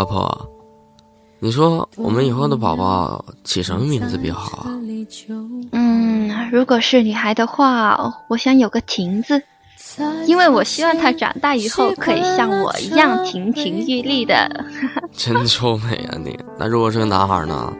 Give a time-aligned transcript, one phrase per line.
[0.00, 0.34] 老婆，
[1.40, 4.70] 你说我们以后的宝宝起什么名字比较好啊？
[5.72, 9.42] 嗯，如果是女孩的话，我想有个婷字，
[10.26, 14.48] 因为我希望她长大以后可以像我一样亭亭玉立的。
[15.12, 16.34] 真臭美啊你！
[16.58, 17.70] 那如果是个男孩呢？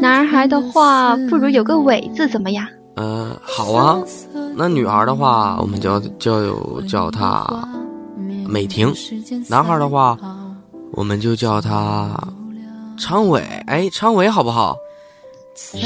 [0.00, 2.66] 男孩的话，不如有个伟字怎么样？
[2.94, 4.02] 呃，好啊。
[4.56, 7.46] 那女孩的话，我们就就叫她
[8.48, 8.88] 美婷；
[9.50, 10.16] 男孩的话，
[10.92, 12.16] 我们就叫他
[12.98, 13.42] 昌伟。
[13.66, 14.76] 哎，昌伟好不好？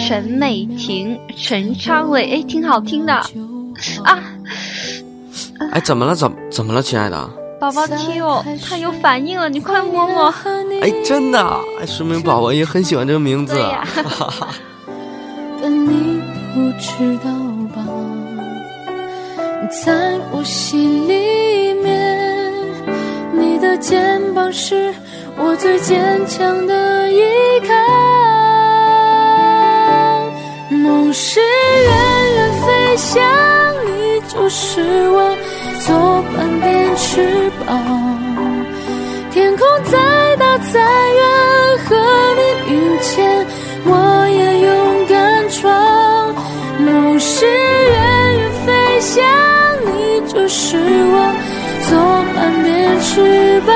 [0.07, 4.19] 陈美婷、陈昌伟，哎，挺好听的啊。
[5.73, 6.15] 哎，怎么了？
[6.15, 7.31] 怎怎么了，亲爱的？
[7.61, 10.33] 宝宝听哦，他有反应了，你快摸摸。
[10.83, 11.39] 哎，真的，
[11.81, 13.55] 哎，说明宝宝也很喜欢这个名字。
[19.85, 22.51] 在我心里面，
[23.33, 24.20] 你的肩膀
[24.53, 24.93] 是
[25.37, 27.21] 我最坚强的依
[27.61, 27.75] 靠。
[30.77, 33.23] 梦是远远飞翔，
[33.87, 35.37] 你就是我
[35.87, 35.95] 左
[36.35, 37.69] 半边翅膀。
[39.31, 41.23] 天空再大再远，
[41.85, 41.97] 和
[42.37, 43.47] 你并肩，
[43.85, 43.91] 我
[44.29, 44.69] 也勇
[45.07, 46.35] 敢闯。
[46.79, 49.23] 梦是远远飞翔。
[49.87, 51.33] 你就是我
[51.89, 51.91] 左
[52.35, 52.69] 半边
[53.01, 53.71] 翅膀，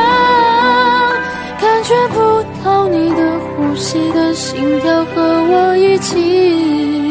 [1.95, 7.09] 觉不到你的呼吸的心跳和我一起，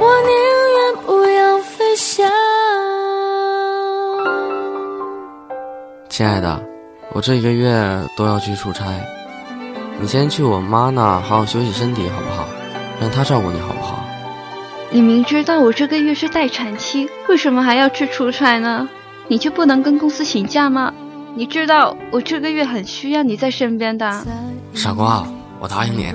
[0.00, 0.32] 我宁
[0.76, 2.26] 愿不要飞翔。
[6.08, 6.58] 亲爱的，
[7.12, 7.78] 我这一个月
[8.16, 8.86] 都要去出差，
[10.00, 12.48] 你先去我妈那好好休息身体好不好？
[13.02, 14.02] 让她照顾你好不好？
[14.88, 18.88] 你明知道我这个月是待产期，为什么还要去出差呢？
[19.26, 20.94] 你就不能跟公司请假吗？
[21.34, 24.24] 你知道我这个月很需要你在身边的。
[24.74, 25.26] 傻瓜，
[25.60, 26.12] 我答应你，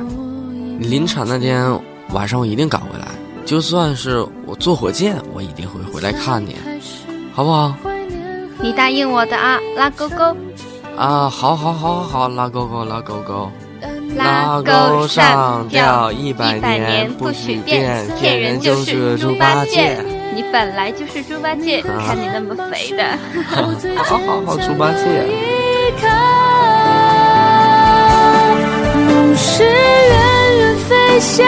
[0.79, 1.79] 你临产那天
[2.11, 3.07] 晚上我一定赶回来，
[3.45, 6.55] 就算是我坐火箭，我一定会回来看你，
[7.33, 7.75] 好不好？
[8.59, 10.35] 你答应我的啊，拉勾勾。
[10.95, 13.51] 啊，好好好好好，拉勾勾拉勾勾。
[14.15, 19.97] 拉钩上吊一百年不许变，骗人就是猪八戒。
[20.35, 23.03] 你本来就是猪八戒，看你那么肥的。
[24.03, 25.03] 好好好，猪八戒。
[29.07, 31.45] 梦是远远飞翔，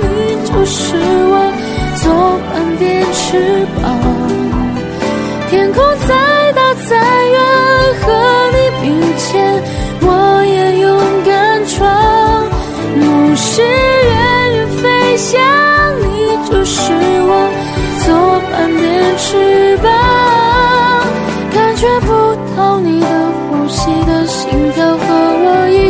[0.00, 0.06] 你
[0.44, 1.34] 就是我
[2.02, 2.04] 左
[2.50, 3.84] 半边翅膀。
[5.48, 6.90] 天空再大再
[7.26, 7.34] 远，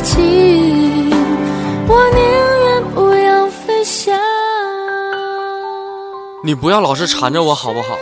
[0.06, 1.10] 我一起，
[1.88, 2.22] 我宁
[2.64, 4.16] 愿不要飞翔。
[6.44, 7.98] 你不要老是缠着我好不好？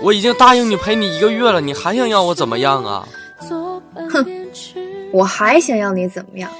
[0.00, 3.06] 我已经答应你陪你一个月了，你还想要我怎么样啊？
[4.10, 4.26] 哼，
[5.12, 6.50] 我还想要你怎么样？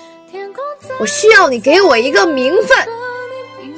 [1.01, 2.77] 我需要你给我一个名分，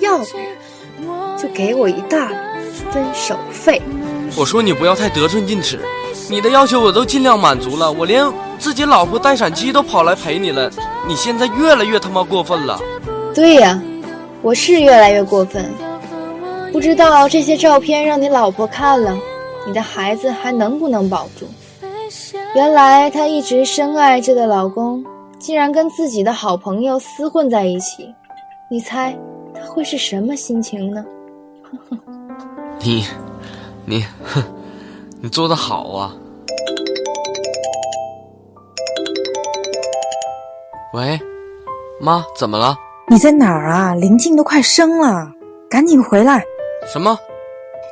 [0.01, 2.29] 要不然就给我一大
[2.93, 3.81] 分手费。
[4.37, 5.79] 我说你不要太得寸进尺，
[6.29, 8.25] 你的要求我都尽量满足了，我连
[8.59, 10.71] 自己老婆待产期都跑来陪你了，
[11.07, 12.79] 你现在越来越他妈过分了。
[13.35, 13.81] 对呀，
[14.43, 15.65] 我是越来越过分。
[16.73, 19.17] 不知道这些照片让你老婆看了。
[19.67, 21.47] 你的孩子还能不能保住？
[22.55, 25.05] 原来她一直深爱着的老公，
[25.39, 28.15] 竟然跟自己的好朋友厮混在一起。
[28.71, 29.17] 你猜
[29.55, 31.05] 她会是什么心情呢？
[32.81, 33.05] 你，
[33.85, 34.43] 你，哼，
[35.21, 36.15] 你做的好啊！
[40.95, 41.21] 喂，
[42.01, 42.75] 妈，怎么了？
[43.09, 43.95] 你在哪儿啊？
[43.95, 45.31] 林静都快生了，
[45.69, 46.43] 赶紧回来！
[46.91, 47.15] 什么？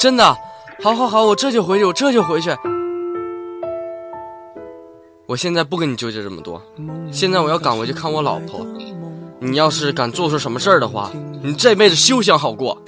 [0.00, 0.24] 真的？
[0.82, 2.56] 好，好，好，我这就回去，我这就回去。
[5.26, 6.62] 我现在不跟你纠结这么多，
[7.12, 8.66] 现在我要赶回去看我老婆。
[9.40, 11.10] 你要是敢做出什么事儿的话，
[11.42, 12.78] 你这辈子休想好过。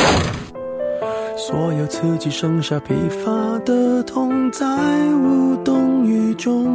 [1.37, 3.31] 所有刺激剩下疲乏
[3.66, 6.66] 的痛，在无动于衷。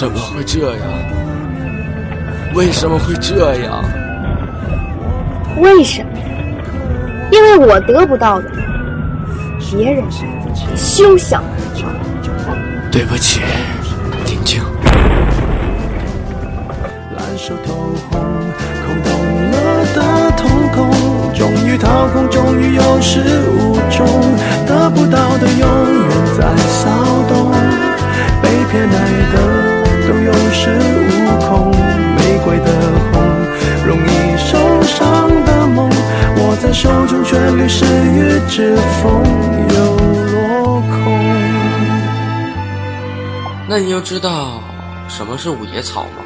[0.00, 0.82] 怎么会这样？
[2.54, 3.84] 为什么会这样？
[5.60, 6.08] 为什么？
[7.30, 8.50] 因为我得不到的，
[9.70, 10.02] 别人
[10.74, 11.92] 休想得到。
[12.90, 13.42] 对不起，
[14.24, 14.62] 丁静。
[17.14, 17.74] 蓝手透
[18.10, 18.22] 红，
[18.86, 19.12] 空洞
[19.50, 20.00] 了的
[20.34, 20.90] 瞳孔，
[21.34, 23.20] 终于掏空，终于有始
[23.50, 23.69] 无
[37.72, 39.22] 是雨之风
[39.74, 39.96] 又
[40.26, 40.96] 落空。
[43.68, 44.60] 那你又知道
[45.08, 46.24] 什么是五叶草吗？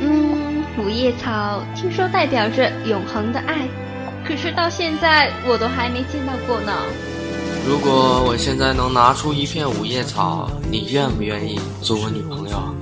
[0.00, 3.68] 嗯，五叶草听说代表着永恒的爱，
[4.26, 6.72] 可是到现在我都还没见到过呢。
[7.64, 12.74] 如果我现在能拿出一片五叶草，你愿不愿意做我女朋友？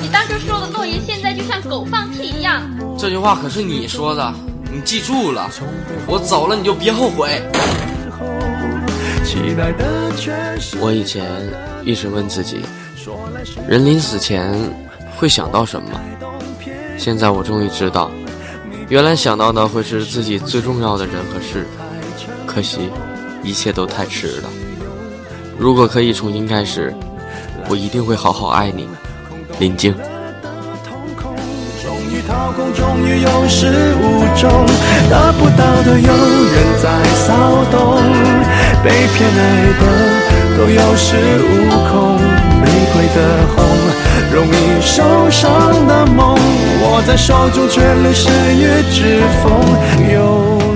[0.00, 2.62] 你当初说的诺言，现在就像狗放屁一样。
[2.96, 4.32] 这句话可是你说的，
[4.72, 5.50] 你记住了。
[6.06, 7.42] 我走了，你就别后悔。
[10.80, 11.26] 我以前
[11.84, 12.60] 一直问自己，
[13.68, 14.54] 人临死前
[15.16, 16.00] 会想到什么？
[16.96, 18.12] 现在我终于知道，
[18.88, 21.66] 原来想到的会是自己最重要的人和事。
[22.46, 22.88] 可惜，
[23.42, 24.48] 一切都太迟了。
[25.58, 26.94] 如果可以重新开始，
[27.68, 28.88] 我一定会好好爱你，
[29.58, 29.94] 林静。
[32.26, 33.66] 掏空，终于有始
[34.00, 34.48] 无终，
[35.10, 37.34] 得不到的有人在骚
[37.70, 38.00] 动，
[38.82, 39.42] 被偏爱
[39.78, 39.82] 的
[40.56, 41.44] 都有恃无
[41.90, 42.16] 恐。
[42.62, 42.64] 玫
[42.94, 43.18] 瑰的
[43.54, 43.56] 红，
[44.32, 46.34] 容易受伤的梦，
[46.82, 49.52] 握在手中却流失于指缝，
[50.10, 50.16] 又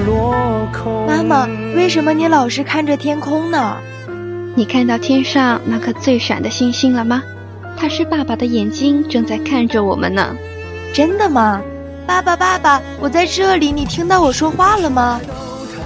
[0.04, 1.06] 落空。
[1.06, 3.78] 妈妈，为什么你老是看着天空呢？
[4.58, 7.22] 你看到天上那颗最闪的星星了吗？
[7.76, 10.34] 它是爸爸的眼睛，正在看着我们呢。
[10.92, 11.62] 真的吗？
[12.04, 15.20] 爸爸，爸爸，我在这里，你听到我说话了吗？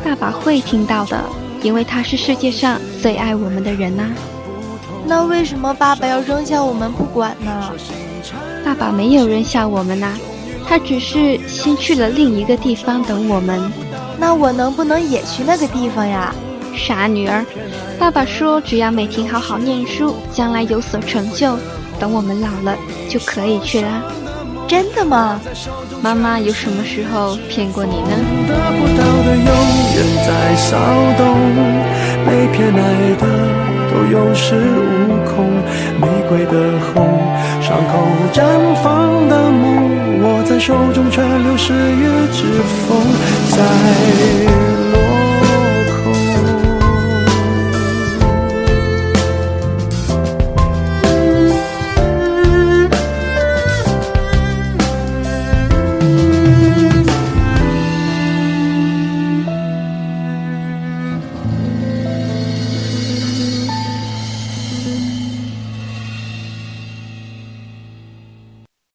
[0.03, 1.23] 爸爸会听到的，
[1.61, 4.05] 因为他是世界上最爱我们的人呐。
[5.05, 7.71] 那为什么爸爸要扔下我们不管呢？
[8.65, 10.17] 爸爸没有扔下我们呐，
[10.67, 13.71] 他只是先去了另一个地方等我们。
[14.19, 16.35] 那我能不能也去那个地方呀？
[16.75, 17.45] 傻女儿，
[17.99, 21.57] 爸爸说只要每天好好念书，将来有所成就，
[21.99, 22.77] 等我们老了
[23.09, 24.03] 就可以去啦。
[24.69, 25.41] 真的吗？
[26.03, 28.17] 妈妈有什么时候骗过你呢？
[28.49, 29.47] 得不到的永
[29.95, 30.79] 远在骚
[31.19, 31.23] 动，
[32.25, 32.81] 被偏爱
[33.21, 33.23] 的
[33.91, 35.53] 都有恃无恐。
[36.01, 36.53] 玫瑰的
[36.95, 37.21] 红，
[37.61, 37.93] 伤口
[38.33, 38.43] 绽
[38.83, 42.45] 放的梦，握在手中却流失于指
[42.89, 42.97] 缝，
[43.51, 44.72] 在。